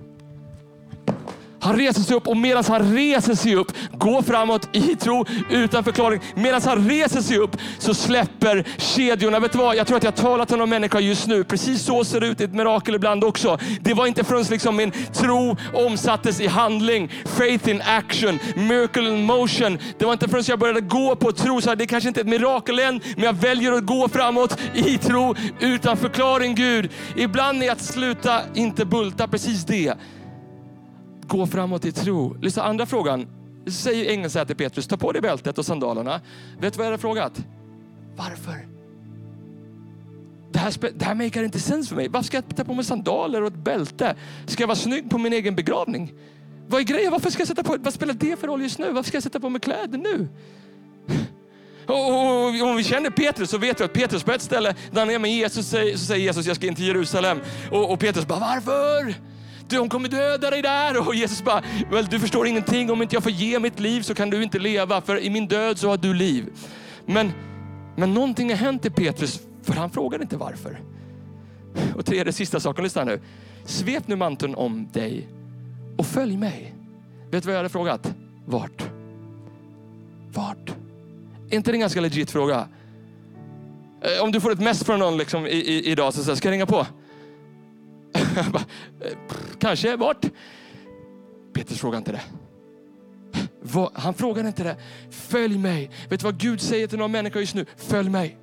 [1.68, 5.84] Han reser sig upp och medan han reser sig upp, går framåt i tro utan
[5.84, 6.20] förklaring.
[6.34, 9.40] Medan han reser sig upp så släpper kedjorna.
[9.40, 9.76] Vet du vad?
[9.76, 11.44] Jag tror att jag talar till någon människa just nu.
[11.44, 13.58] Precis så ser det ut i ett mirakel ibland också.
[13.80, 17.12] Det var inte förrän liksom min tro omsattes i handling.
[17.24, 19.78] Faith in action, miracle in motion.
[19.98, 21.60] Det var inte förrän jag började gå på tro.
[21.60, 24.58] Så det är kanske inte är ett mirakel än, men jag väljer att gå framåt
[24.74, 26.90] i tro utan förklaring Gud.
[27.16, 29.94] Ibland är att sluta inte bulta precis det.
[31.28, 32.36] Gå framåt i tro.
[32.40, 33.26] Lyssna, andra frågan.
[33.66, 36.20] Säger ängeln så här till Petrus, ta på dig bältet och sandalerna.
[36.60, 37.44] Vet du vad jag hade frågat?
[38.16, 38.66] Varför?
[40.52, 42.08] Det här, det här makar inte sens för mig.
[42.08, 44.16] Varför ska jag ta på mig sandaler och ett bälte?
[44.46, 46.12] Ska jag vara snygg på min egen begravning?
[46.68, 47.12] Vad är grejen?
[47.12, 48.92] Varför ska jag sätta på, vad spelar det för roll just nu?
[48.92, 50.28] Varför ska jag sätta på mig kläder nu?
[51.86, 55.00] Och, och, om vi känner Petrus så vet vi att Petrus på ett ställe, när
[55.00, 57.40] han är med Jesus, så säger Jesus, jag ska in till Jerusalem.
[57.70, 59.14] Och, och Petrus bara, varför?
[59.76, 61.08] Hon kommer döda dig där.
[61.08, 62.90] Och Jesus bara, väl du förstår ingenting.
[62.90, 65.00] Om inte jag får ge mitt liv så kan du inte leva.
[65.00, 66.52] För i min död så har du liv.
[67.06, 67.32] Men,
[67.96, 70.80] men någonting har hänt i Petrus, för han frågar inte varför.
[71.94, 73.20] Och tredje, sista saken, lyssna nu.
[73.64, 75.28] Svep nu manteln om dig
[75.96, 76.74] och följ mig.
[77.30, 78.14] Vet du vad jag hade frågat?
[78.46, 78.82] Vart?
[80.32, 80.72] Vart?
[81.50, 82.68] Är inte det en ganska legit fråga?
[84.00, 86.48] Eh, om du får ett mess från någon liksom i, i, idag, så, så ska
[86.48, 86.86] jag ringa på?
[88.52, 88.64] bara,
[89.00, 89.18] eh,
[89.58, 90.26] Kanske, vart?
[91.54, 92.22] Petrus frågar inte det.
[93.92, 94.76] Han frågar inte det.
[95.10, 95.90] Följ mig.
[96.08, 97.66] Vet du vad Gud säger till någon människa just nu?
[97.76, 98.38] Följ mig.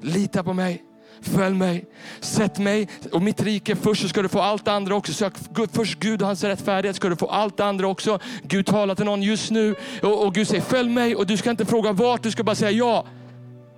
[0.00, 0.84] Lita på mig.
[1.22, 1.84] Följ mig.
[2.20, 5.12] Sätt mig och mitt rike först så ska du få allt det andra också.
[5.12, 5.32] Sök
[5.72, 8.18] först Gud och hans rättfärdighet ska du få allt det andra också.
[8.42, 11.50] Gud talar till någon just nu och, och Gud säger följ mig och du ska
[11.50, 13.06] inte fråga vart, du ska bara säga ja.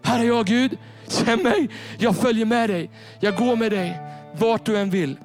[0.02, 0.78] Här är jag Gud.
[1.06, 1.68] Säg mig.
[1.98, 2.90] Jag följer med dig.
[3.20, 4.00] Jag går med dig
[4.38, 5.16] vart du än vill.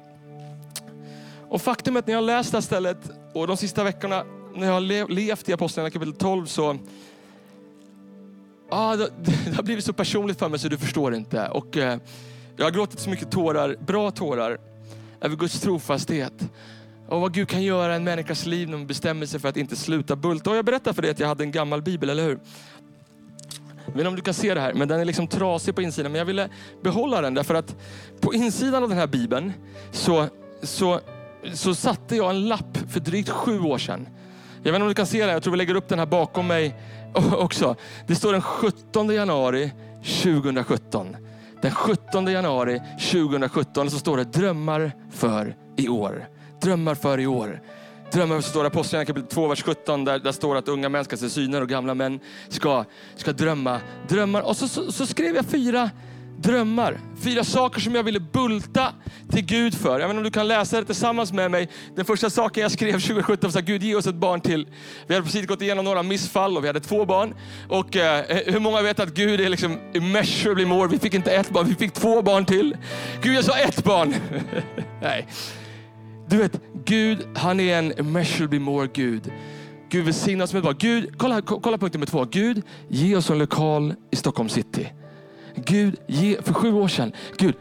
[1.48, 2.98] Och faktum är att när jag läst det här stället
[3.32, 6.78] och de sista veckorna när jag har levt i Apostlagärningarna kapitel 12 så
[8.68, 11.48] ah, det, det, har blivit så personligt för mig så du förstår inte.
[11.48, 11.98] Och, eh,
[12.56, 14.58] jag har gråtit så mycket tårar, bra tårar,
[15.20, 16.32] över Guds trofasthet.
[17.08, 19.56] Och vad Gud kan göra i en människas liv när man bestämmer sig för att
[19.56, 20.50] inte sluta bulta.
[20.50, 22.38] Och jag berättade för dig att jag hade en gammal bibel, eller hur?
[23.86, 25.82] Jag vet inte om du kan se det här, men den är liksom trasig på
[25.82, 26.12] insidan.
[26.12, 26.48] Men jag ville
[26.82, 27.76] behålla den därför att
[28.20, 29.52] på insidan av den här bibeln
[29.92, 30.26] så,
[30.62, 31.00] så,
[31.54, 34.08] så satte jag en lapp för drygt sju år sedan.
[34.62, 36.06] Jag vet inte om du kan se den, jag tror vi lägger upp den här
[36.06, 36.74] bakom mig
[37.32, 37.76] också.
[38.06, 39.72] Det står den 17 januari
[40.22, 41.16] 2017.
[41.62, 46.28] Den 17 januari 2017 så står det drömmar för i år.
[46.60, 47.60] Drömmar för i år.
[48.12, 50.04] Drömmar så står det Apostlagärningarna kapitel 2, vers 17.
[50.04, 52.84] Där, där står att unga män ska se syner och gamla män ska,
[53.16, 54.40] ska drömma drömmar.
[54.40, 55.90] Och så, så, så skrev jag fyra
[56.42, 57.00] drömmar.
[57.20, 58.92] Fyra saker som jag ville bulta
[59.30, 60.00] till Gud för.
[60.00, 61.68] Jag vet inte om du kan läsa det tillsammans med mig.
[61.96, 64.68] Den första saken jag skrev 2017 var att Gud ge oss ett barn till.
[65.06, 67.34] Vi hade precis gått igenom några missfall och vi hade två barn.
[67.68, 70.88] Och eh, eh, hur många vet att Gud är liksom immeasurably more.
[70.88, 72.76] Vi fick inte ett barn, vi fick två barn till.
[73.22, 74.14] Gud, jag sa ett barn.
[75.02, 75.28] Nej.
[76.28, 79.32] Du vet, Gud, han är en immeasurably more Gud.
[79.90, 80.76] Gud välsigna oss med ett barn.
[80.78, 82.24] Gud, kolla, kolla punkt nummer två.
[82.24, 84.92] Gud, ge oss en lokal i Stockholm city.
[85.64, 87.54] Gud, ge, för sju år sedan, Gud,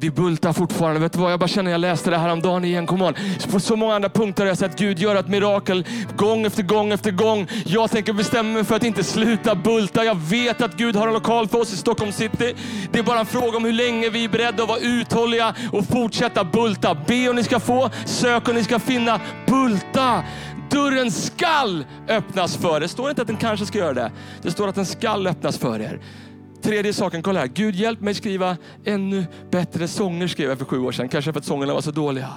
[0.00, 1.00] vi bultar fortfarande.
[1.00, 1.32] Vet du vad?
[1.32, 2.86] Jag bara känner jag läste det här om dagen igen.
[2.86, 3.14] Kom on.
[3.50, 6.92] På så många andra punkter har jag sett Gud göra ett mirakel gång efter gång
[6.92, 7.46] efter gång.
[7.66, 10.04] Jag tänker bestämma mig för att inte sluta bulta.
[10.04, 12.54] Jag vet att Gud har en lokal för oss i Stockholm city.
[12.92, 15.86] Det är bara en fråga om hur länge vi är beredda att vara uthålliga och
[15.86, 16.96] fortsätta bulta.
[17.06, 19.20] Be och ni ska få, sök och ni ska finna.
[19.46, 20.24] Bulta!
[20.70, 22.80] Dörren skall öppnas för er.
[22.80, 24.12] Det står inte att den kanske ska göra det.
[24.42, 26.00] Det står att den skall öppnas för er.
[26.62, 27.46] Tredje saken, kolla här.
[27.46, 31.08] Gud hjälp mig skriva ännu bättre sånger skrev jag för sju år sedan.
[31.08, 32.30] Kanske för att sångerna var så dåliga.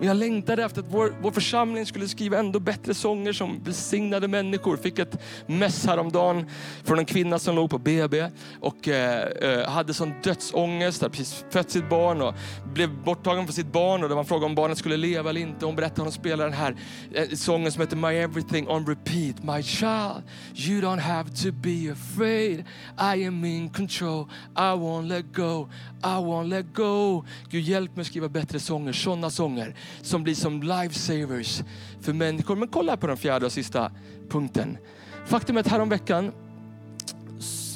[0.00, 4.28] Men jag längtade efter att vår, vår församling skulle skriva ändå bättre sånger som välsignade
[4.28, 4.76] människor.
[4.76, 6.46] Fick ett mess häromdagen
[6.84, 11.44] från en kvinna som låg på BB och eh, eh, hade sån dödsångest, hade precis
[11.50, 12.34] fött sitt barn och
[12.72, 14.02] blev borttagen från sitt barn.
[14.02, 15.66] Och det var fråga om barnet skulle leva eller inte.
[15.66, 16.76] Hon berättade att hon spelade den här
[17.12, 19.44] eh, sången som heter My Everything on repeat.
[19.44, 20.22] My child,
[20.54, 22.64] you don't have to be afraid.
[22.98, 24.28] I am in control.
[24.56, 25.68] I won't let go.
[26.02, 27.24] I won't let go.
[27.50, 31.62] Gud hjälp mig att skriva bättre sånger, sådana sånger som blir som lifesavers
[32.00, 32.56] för människor.
[32.56, 33.90] Men kolla på den fjärde och sista
[34.28, 34.78] punkten.
[35.26, 36.32] Faktum är att häromveckan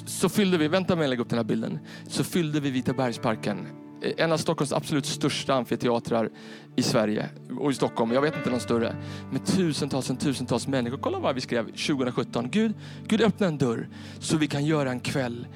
[0.07, 2.93] så fyllde vi, vänta med att lägga upp den här bilden, så fyllde vi Vita
[2.93, 3.67] bergsparken.
[4.03, 6.31] Eh, en av Stockholms absolut största amfiteatrar
[6.77, 7.29] i Sverige
[7.61, 8.13] och i Stockholm.
[8.13, 8.97] Jag vet inte någon större.
[9.33, 10.99] Med tusentals och tusentals människor.
[10.99, 12.51] Kolla vad vi skrev 2017.
[12.51, 12.75] Gud,
[13.07, 15.47] Gud öppna en dörr så vi kan göra en kväll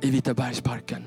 [0.00, 1.02] i Vita bergsparken.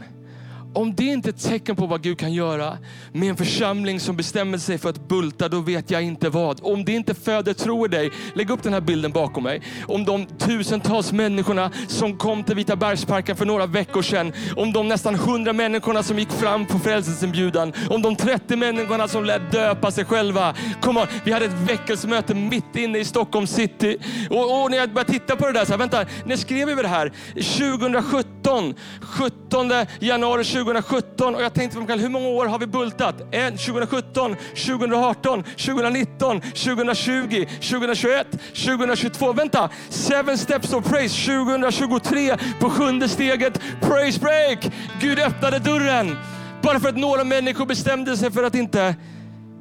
[0.73, 2.77] Om det inte är ett tecken på vad Gud kan göra
[3.13, 6.59] med en församling som bestämmer sig för att bulta, då vet jag inte vad.
[6.63, 9.61] Om det inte föder tro i dig, lägg upp den här bilden bakom mig.
[9.87, 14.33] Om de tusentals människorna som kom till Vita bergsparken för några veckor sedan.
[14.57, 17.73] Om de nästan hundra människorna som gick fram på frälsningsinbjudan.
[17.89, 20.55] Om de 30 människorna som lät döpa sig själva.
[20.81, 23.97] Kom on, vi hade ett väckelsemöte mitt inne i Stockholm city.
[24.29, 26.75] Och, och när jag började titta på det där, så här, vänta, när skrev vi
[26.75, 27.11] det här?
[27.33, 33.17] 2017, 17 januari 2017 2017 och jag tänkte på hur många år har vi bultat?
[33.17, 39.33] 2017, 2018, 2019, 2020, 2021, 2022.
[39.33, 39.69] Vänta!
[39.89, 43.59] Seven steps of praise 2023 på sjunde steget.
[43.81, 44.71] Praise break!
[45.01, 46.17] Gud öppnade dörren.
[46.63, 48.95] Bara för att några människor bestämde sig för att inte,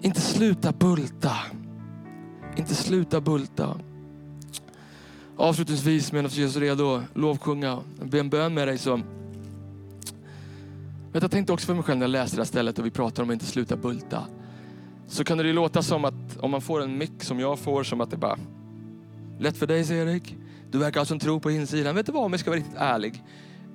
[0.03, 1.37] inte sluta bulta.
[2.57, 3.77] Inte sluta bulta.
[5.37, 9.01] Avslutningsvis medan vi är så redo att lovsjunga och be en bön med dig så
[11.13, 12.91] men jag tänkte också för mig själv när jag läste det här stället och vi
[12.91, 14.27] pratar om att inte sluta bulta.
[15.07, 17.83] Så kan det ju låta som att om man får en mick som jag får,
[17.83, 18.39] som att det bara
[19.39, 20.37] lätt för dig säger Erik.
[20.71, 21.95] Du verkar ha sån tro på insidan.
[21.95, 23.23] Vet du vad, om jag ska vara riktigt ärlig.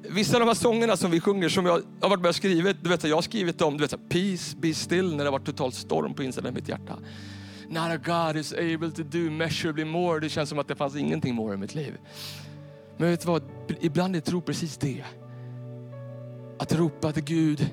[0.10, 2.78] vissa av de här sångerna som vi sjunger, som jag har varit med och skrivit,
[2.84, 5.46] du vet, jag har skrivit dem, du vet, peace, be still, när det har varit
[5.46, 6.98] total storm på insidan av mitt hjärta.
[7.70, 10.20] Not a God is able to do measurably more.
[10.20, 11.98] Det känns som att det fanns ingenting more i mitt liv.
[12.98, 13.44] Men vet du vad?
[13.82, 15.04] Ibland är tro precis det.
[16.60, 17.70] Att ropa till Gud,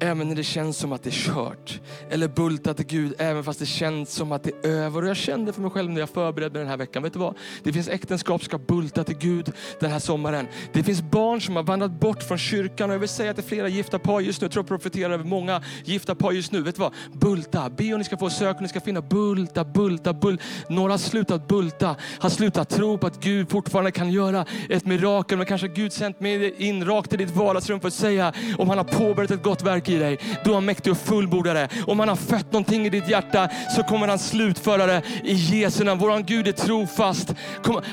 [0.00, 1.80] även när det känns som att det är kört.
[2.10, 5.02] Eller bulta till Gud även fast det känns som att det är över.
[5.02, 7.02] Och jag kände för mig själv när jag förberedde mig den här veckan.
[7.02, 7.34] Vet du vad?
[7.62, 10.46] Det finns äktenskap som ska bulta till Gud den här sommaren.
[10.72, 12.90] Det finns barn som har vandrat bort från kyrkan.
[12.90, 15.24] Och jag vill säga till flera gifta par just nu, jag tror jag profiterar över
[15.24, 16.62] många gifta par just nu.
[16.62, 16.92] Vet du vad?
[17.12, 17.70] Bulta.
[17.70, 19.02] Be om ni ska få sök och ni ska finna.
[19.02, 20.44] Bulta, bulta, bulta.
[20.68, 21.96] Några har slutat bulta.
[22.18, 25.38] Har slutat tro på att Gud fortfarande kan göra ett mirakel.
[25.38, 28.78] Men kanske Gud sänt mig in rakt till ditt vardagsrum för att säga om han
[28.78, 31.68] har påbörjat ett gott verk i dig, då är han mäktig och fullborda det.
[31.86, 35.84] Om han har fött någonting i ditt hjärta så kommer han slutföra det i Jesu
[35.84, 36.00] namn.
[36.00, 37.34] Vår Gud är trofast.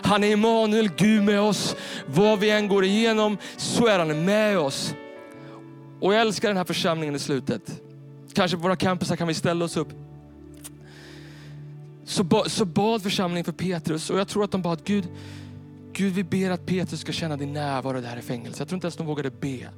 [0.04, 1.76] Han är Emanuel, Gud med oss.
[2.06, 4.94] Vad vi än går igenom så är han med oss.
[6.00, 7.82] Och jag älskar den här församlingen i slutet.
[8.34, 9.90] Kanske på våra campusar kan vi ställa oss upp.
[12.06, 15.08] Så, ba, så bad församlingen för Petrus och jag tror att de bad Gud,
[15.94, 18.60] Gud vi ber att Petrus ska känna din närvaro där i fängelset.
[18.60, 19.70] Jag tror inte ens de vågade be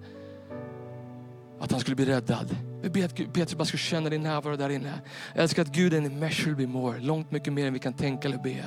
[1.60, 2.56] att han skulle bli räddad.
[2.82, 5.02] Vi ber att Petrus bara ska känna din närvaro där inne.
[5.34, 8.28] Jag älskar att Gud är en immeasurably more, långt mycket mer än vi kan tänka
[8.28, 8.64] eller be.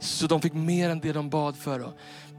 [0.00, 1.92] Så de fick mer än det de bad för.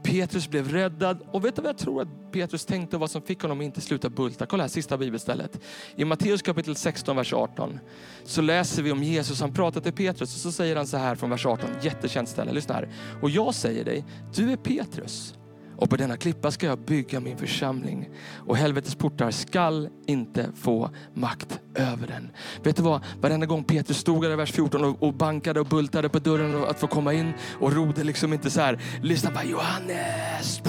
[0.04, 3.22] Petrus blev räddad och vet du vad jag tror att Petrus tänkte och vad som
[3.22, 4.46] fick honom att inte sluta bulta?
[4.46, 5.60] Kolla här, sista bibelstället.
[5.96, 7.78] I Matteus kapitel 16, vers 18
[8.24, 9.40] så läser vi om Jesus.
[9.40, 12.52] Han pratar till Petrus och så säger han så här från vers 18, jättekänt ställe.
[12.52, 12.88] Lyssna här.
[13.22, 14.04] Och jag säger dig,
[14.34, 15.34] du är Petrus
[15.76, 18.08] och på denna klippa ska jag bygga min församling
[18.46, 22.30] och helvetets portar skall inte få makt över den.
[22.62, 23.04] Vet du vad?
[23.20, 26.64] Varenda gång Petrus stod där i vers 14 och, och bankade och bultade på dörren
[26.64, 28.80] att få komma in och rodde liksom inte så här.
[29.02, 30.62] Lyssna på Johannes,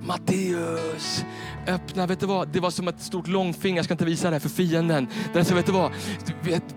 [0.00, 1.24] Matteus,
[1.66, 2.06] öppna.
[2.06, 2.48] Vet du vad?
[2.48, 5.08] Det var som ett stort långfinger, jag ska inte visa det här för fienden.
[5.32, 5.92] Den sa, alltså, vet du vad?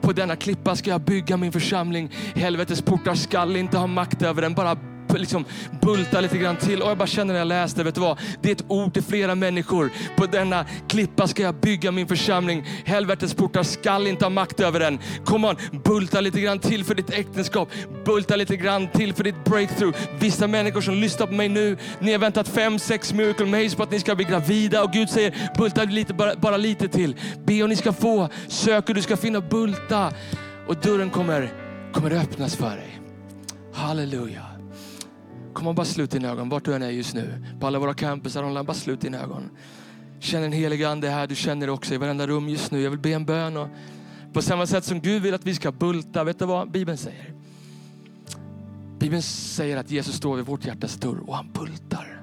[0.02, 2.12] På denna klippa ska jag bygga min församling.
[2.36, 4.54] Helvetets portar skall inte ha makt över den.
[4.54, 4.78] Bara
[5.18, 5.46] liksom
[5.82, 6.82] bulta lite grann till.
[6.82, 8.20] Och jag bara känner när jag läste, vet du vad?
[8.42, 9.90] Det är ett ord till flera människor.
[10.18, 12.66] På denna klippa ska jag bygga min församling.
[12.86, 15.00] Helvetets portar skall inte ha makt över den.
[15.26, 17.70] Kom on, bulta lite grann till för ditt äktenskap.
[18.06, 19.98] Bulta lite grann till för ditt breakthrough.
[20.20, 23.84] Vissa människor som lyssnar på mig nu, ni har väntat fem, sex miracle maze på
[23.84, 27.16] att ni ska bli gravida och Gud säger bulta lite, bara, bara lite till.
[27.46, 30.14] Be och ni ska få, sök och du ska finna, bulta.
[30.68, 31.54] Och dörren kommer,
[31.94, 33.02] kommer öppnas för dig.
[33.74, 34.49] Halleluja.
[35.60, 37.46] Kom och bara slut dina ögon, vart du än är just nu.
[37.60, 39.50] På alla våra campusar online, bara slut dina ögon.
[40.20, 42.82] Känn en helig ande här, du känner det också i varenda rum just nu.
[42.82, 43.58] Jag vill be en bön.
[43.58, 43.68] Och
[44.34, 47.34] på samma sätt som Gud vill att vi ska bulta, vet du vad Bibeln säger?
[49.00, 52.22] Bibeln säger att Jesus står vid vårt hjärtas dörr och han bultar.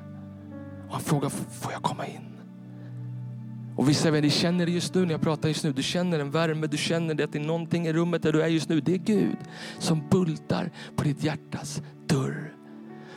[0.87, 2.37] Och han frågar, får jag komma in?
[3.77, 5.73] Och vissa av er, känner det just nu när jag pratar just nu.
[5.73, 8.43] Du känner en värme, du känner det att det är någonting i rummet där du
[8.43, 8.81] är just nu.
[8.81, 9.37] Det är Gud
[9.79, 12.56] som bultar på ditt hjärtas dörr.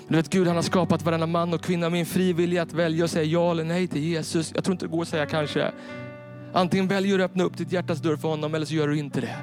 [0.10, 2.74] Du vet Gud han har skapat varenda man och kvinna med en fri vilja att
[2.74, 4.52] välja och säga ja eller nej till Jesus.
[4.56, 5.72] Jag tror inte det går att säga kanske.
[6.54, 8.98] Antingen väljer du att öppna upp ditt hjärtas dörr för honom eller så gör du
[8.98, 9.36] inte det.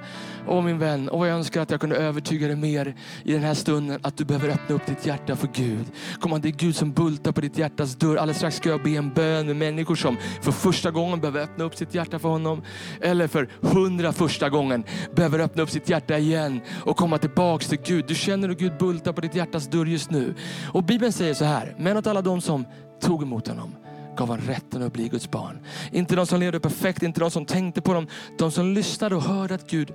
[0.49, 3.55] Åh min vän, och jag önskar att jag kunde övertyga dig mer i den här
[3.55, 5.87] stunden att du behöver öppna upp ditt hjärta för Gud.
[6.21, 8.17] Kom an, det är Gud som bultar på ditt hjärtas dörr.
[8.17, 11.65] Alldeles strax ska jag be en bön med människor som för första gången behöver öppna
[11.65, 12.63] upp sitt hjärta för honom.
[13.01, 14.85] Eller för hundra första gången
[15.17, 18.05] behöver öppna upp sitt hjärta igen och komma tillbaks till Gud.
[18.09, 20.35] Du känner hur Gud bultar på ditt hjärtas dörr just nu.
[20.73, 22.65] Och Bibeln säger så här, men åt alla de som
[23.01, 23.86] tog emot honom
[24.17, 25.59] gav han rätten att bli Guds barn.
[25.93, 28.07] Inte de som levde perfekt, inte de som tänkte på dem.
[28.39, 29.93] De som lyssnade och hörde att Gud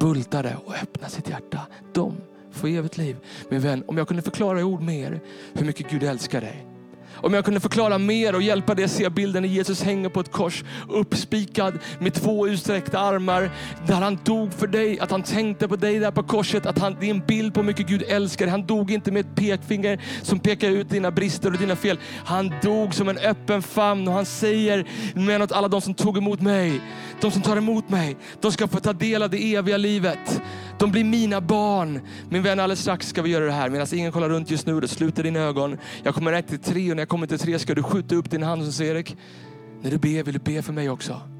[0.00, 1.60] bultade och öppnade sitt hjärta.
[1.94, 2.16] De
[2.52, 3.16] får evigt liv.
[3.50, 5.20] Min vän, om jag kunde förklara i ord mer
[5.52, 6.73] hur mycket Gud älskar dig
[7.16, 10.20] om jag kunde förklara mer och hjälpa dig att se bilden när Jesus hänger på
[10.20, 13.50] ett kors, uppspikad med två utsträckta armar,
[13.86, 16.96] där han dog för dig, att han tänkte på dig där på korset, att han,
[17.00, 18.50] det är en bild på hur mycket Gud älskar dig.
[18.50, 21.98] Han dog inte med ett pekfinger som pekar ut dina brister och dina fel.
[22.24, 26.18] Han dog som en öppen famn och han säger men åt alla de som tog
[26.18, 26.80] emot mig,
[27.20, 30.42] de som tar emot mig, de ska få ta del av det eviga livet.
[30.78, 32.00] De blir mina barn.
[32.28, 33.68] Min vän, alldeles strax ska vi göra det här.
[33.68, 35.78] Medan ingen kollar runt just nu, då sluter dina ögon.
[36.02, 38.30] Jag kommer rätt till tre och när jag kommer till tre ska du skjuta upp
[38.30, 39.16] din hand och säga Erik,
[39.82, 41.33] när du ber vill du be för mig också.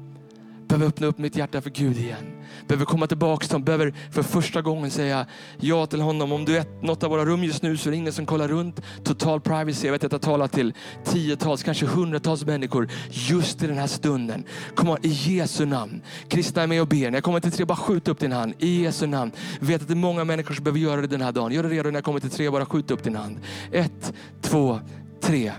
[0.67, 2.35] Behöver öppna upp mitt hjärta för Gud igen.
[2.67, 3.65] Behöver komma tillbaka till honom.
[3.65, 5.25] Behöver för första gången säga
[5.59, 6.31] ja till honom.
[6.31, 8.47] Om du är något av våra rum just nu så är det ingen som kollar
[8.47, 8.81] runt.
[9.03, 9.87] Total privacy.
[9.87, 10.73] Jag vet att jag talar till
[11.03, 14.43] tiotals, kanske hundratals människor just i den här stunden.
[14.75, 16.01] Kom on, i Jesu namn.
[16.27, 17.11] Kristna är med och ber.
[17.11, 18.53] När jag kommer till tre, bara skjut upp din hand.
[18.59, 19.31] I Jesu namn.
[19.59, 21.51] vet att det är många människor som behöver göra det den här dagen.
[21.51, 23.39] Gör det redo när jag kommer till tre, bara skjut upp din hand.
[23.71, 24.79] Ett, två,
[25.21, 25.51] tre.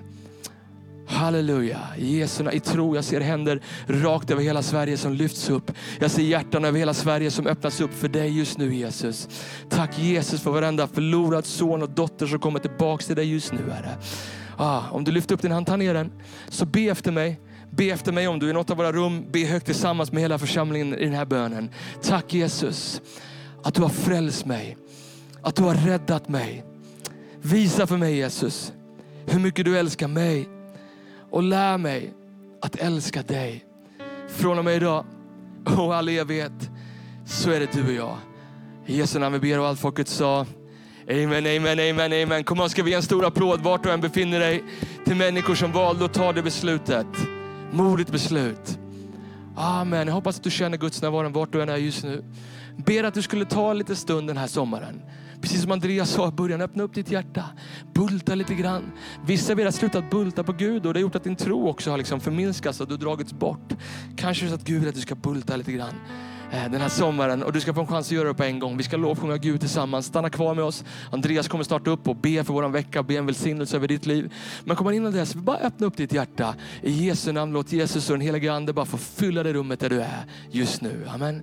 [1.06, 1.80] Halleluja.
[1.98, 5.72] Jesu i tro, jag ser händer rakt över hela Sverige som lyfts upp.
[6.00, 9.28] Jag ser hjärtan över hela Sverige som öppnas upp för dig just nu Jesus.
[9.70, 13.70] Tack Jesus för varenda förlorad son och dotter som kommer tillbaka till dig just nu
[13.70, 13.96] Herre.
[14.56, 16.12] Ah, om du lyfter upp din hand, ta ner den.
[16.48, 17.40] Så be efter mig.
[17.70, 20.22] Be efter mig om du är i något av våra rum, be högt tillsammans med
[20.22, 21.70] hela församlingen i den här bönen.
[22.02, 23.00] Tack Jesus
[23.62, 24.76] att du har frälst mig.
[25.42, 26.64] Att du har räddat mig.
[27.42, 28.72] Visa för mig Jesus
[29.26, 30.48] hur mycket du älskar mig
[31.36, 32.14] och lär mig
[32.62, 33.64] att älska dig.
[34.28, 35.04] Från och med idag
[35.78, 36.70] och all evighet
[37.26, 38.16] så är det du och jag.
[38.86, 40.46] I Jesu namn vi ber och allt folket sa
[41.10, 42.44] Amen, amen, amen, amen.
[42.44, 44.64] Kom och ska vi ge en stor applåd vart du än befinner dig
[45.04, 47.06] till människor som valde att ta det beslutet.
[47.72, 48.78] Modigt beslut.
[49.56, 50.06] Amen.
[50.06, 52.24] Jag hoppas att du känner Guds närvaro vart du än är just nu.
[52.76, 55.02] Ber att du skulle ta lite stund den här sommaren.
[55.40, 57.44] Precis som Andreas sa i början, öppna upp ditt hjärta.
[57.94, 58.92] Bulta lite grann.
[59.26, 61.68] Vissa av er har slutat bulta på Gud och det har gjort att din tro
[61.68, 63.72] också har liksom förminskats och du dragits bort.
[64.16, 65.94] Kanske så att Gud vill att du ska bulta lite grann
[66.52, 68.58] eh, den här sommaren och du ska få en chans att göra det på en
[68.58, 68.76] gång.
[68.76, 70.06] Vi ska lovsjunga Gud tillsammans.
[70.06, 70.84] Stanna kvar med oss.
[71.12, 74.32] Andreas kommer snart upp och be för vår vecka, be en välsignelse över ditt liv.
[74.64, 76.54] Men kommer innan dess, bara öppna upp ditt hjärta.
[76.82, 79.90] I Jesu namn, låt Jesus och den heliga Ande bara få fylla det rummet där
[79.90, 81.08] du är just nu.
[81.14, 81.42] Amen.